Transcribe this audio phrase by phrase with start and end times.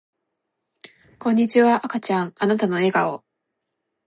[1.19, 3.23] こんにちは赤ちゃんあなたの笑顔